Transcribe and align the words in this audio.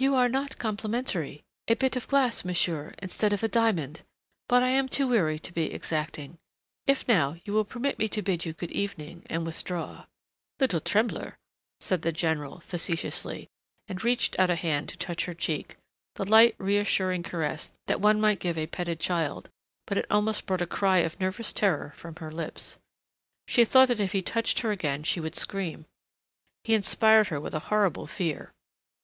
"You 0.00 0.16
are 0.16 0.28
not 0.28 0.58
complimentary 0.58 1.44
a 1.68 1.76
bit 1.76 1.94
of 1.94 2.08
glass, 2.08 2.44
monsieur, 2.44 2.94
instead 2.98 3.32
of 3.32 3.44
a 3.44 3.48
diamond! 3.48 4.02
But 4.48 4.60
I 4.64 4.70
am 4.70 4.88
too 4.88 5.06
weary 5.06 5.38
to 5.38 5.52
be 5.52 5.72
exacting.... 5.72 6.38
If 6.88 7.06
now, 7.06 7.36
you 7.44 7.52
will 7.52 7.64
permit 7.64 7.96
me 7.96 8.08
to 8.08 8.22
bid 8.22 8.44
you 8.44 8.54
good 8.54 8.72
evening 8.72 9.22
and 9.26 9.46
withdraw" 9.46 10.06
"Little 10.58 10.80
trembler," 10.80 11.38
said 11.78 12.02
the 12.02 12.10
general 12.10 12.58
facetiously, 12.58 13.46
and 13.86 14.02
reached 14.02 14.36
out 14.36 14.50
a 14.50 14.56
hand 14.56 14.88
to 14.88 14.96
touch 14.96 15.26
her 15.26 15.32
cheek, 15.34 15.76
the 16.16 16.24
light, 16.28 16.56
reassuring 16.58 17.22
caress 17.22 17.70
that 17.86 18.00
one 18.00 18.20
might 18.20 18.40
give 18.40 18.58
a 18.58 18.66
petted 18.66 18.98
child, 18.98 19.48
but 19.86 19.96
it 19.96 20.06
almost 20.10 20.44
brought 20.44 20.60
a 20.60 20.66
cry 20.66 20.98
of 20.98 21.20
nervous 21.20 21.52
terror 21.52 21.92
from 21.94 22.16
her 22.16 22.32
lips. 22.32 22.80
She 23.46 23.64
thought 23.64 23.86
that 23.86 24.00
if 24.00 24.10
he 24.10 24.22
touched 24.22 24.58
her 24.62 24.72
again 24.72 25.04
she 25.04 25.20
would 25.20 25.36
scream. 25.36 25.86
He 26.64 26.74
inspired 26.74 27.28
her 27.28 27.40
with 27.40 27.54
a 27.54 27.60
horrible 27.70 28.08
fear. 28.08 28.52